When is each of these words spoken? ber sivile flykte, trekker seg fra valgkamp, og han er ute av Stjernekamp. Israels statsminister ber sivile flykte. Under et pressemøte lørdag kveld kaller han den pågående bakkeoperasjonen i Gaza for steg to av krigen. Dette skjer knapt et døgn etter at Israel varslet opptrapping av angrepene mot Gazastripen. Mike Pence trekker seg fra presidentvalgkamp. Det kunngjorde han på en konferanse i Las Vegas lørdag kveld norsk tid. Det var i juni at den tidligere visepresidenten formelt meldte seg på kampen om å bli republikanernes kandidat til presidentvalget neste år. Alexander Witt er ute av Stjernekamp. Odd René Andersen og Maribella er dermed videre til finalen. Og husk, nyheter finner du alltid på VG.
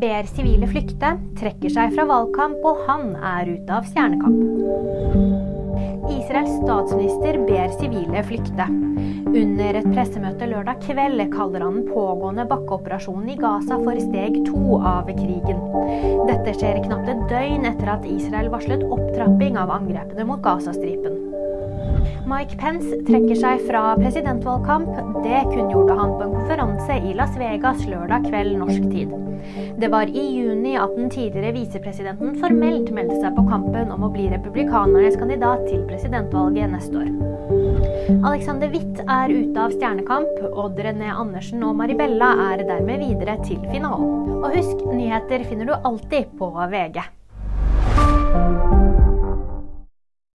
ber 0.00 0.28
sivile 0.28 0.68
flykte, 0.70 1.14
trekker 1.40 1.72
seg 1.72 1.94
fra 1.96 2.04
valgkamp, 2.08 2.64
og 2.66 2.82
han 2.88 3.14
er 3.16 3.54
ute 3.54 3.78
av 3.78 3.86
Stjernekamp. 3.88 4.42
Israels 6.12 6.52
statsminister 6.60 7.38
ber 7.48 7.72
sivile 7.80 8.22
flykte. 8.26 8.66
Under 9.36 9.76
et 9.76 9.88
pressemøte 9.90 10.46
lørdag 10.48 10.80
kveld 10.84 11.22
kaller 11.32 11.64
han 11.64 11.80
den 11.80 11.88
pågående 11.90 12.46
bakkeoperasjonen 12.48 13.32
i 13.34 13.38
Gaza 13.40 13.78
for 13.82 13.98
steg 14.00 14.38
to 14.46 14.78
av 14.78 15.10
krigen. 15.10 15.60
Dette 16.30 16.56
skjer 16.56 16.82
knapt 16.86 17.10
et 17.12 17.24
døgn 17.32 17.68
etter 17.68 17.94
at 17.96 18.06
Israel 18.08 18.52
varslet 18.54 18.86
opptrapping 18.86 19.58
av 19.60 19.74
angrepene 19.80 20.28
mot 20.28 20.44
Gazastripen. 20.44 21.35
Mike 22.26 22.58
Pence 22.58 22.98
trekker 23.06 23.38
seg 23.38 23.62
fra 23.68 23.82
presidentvalgkamp. 24.00 24.90
Det 25.24 25.44
kunngjorde 25.52 25.98
han 25.98 26.16
på 26.16 26.26
en 26.26 26.34
konferanse 26.34 26.98
i 26.98 27.14
Las 27.18 27.36
Vegas 27.38 27.84
lørdag 27.86 28.26
kveld 28.28 28.58
norsk 28.60 28.88
tid. 28.90 29.14
Det 29.78 29.90
var 29.92 30.10
i 30.10 30.24
juni 30.34 30.74
at 30.80 30.94
den 30.96 31.10
tidligere 31.12 31.54
visepresidenten 31.54 32.34
formelt 32.40 32.90
meldte 32.94 33.20
seg 33.20 33.36
på 33.36 33.46
kampen 33.50 33.92
om 33.94 34.06
å 34.06 34.10
bli 34.14 34.26
republikanernes 34.32 35.18
kandidat 35.20 35.66
til 35.68 35.84
presidentvalget 35.86 36.72
neste 36.72 37.04
år. 37.04 37.12
Alexander 38.26 38.70
Witt 38.72 39.02
er 39.02 39.30
ute 39.30 39.62
av 39.62 39.74
Stjernekamp. 39.74 40.40
Odd 40.50 40.80
René 40.82 41.12
Andersen 41.14 41.62
og 41.66 41.76
Maribella 41.78 42.32
er 42.50 42.64
dermed 42.66 43.02
videre 43.04 43.38
til 43.46 43.60
finalen. 43.70 44.40
Og 44.40 44.50
husk, 44.56 44.82
nyheter 44.90 45.46
finner 45.46 45.70
du 45.70 45.76
alltid 45.76 46.34
på 46.38 46.50
VG. 46.72 47.02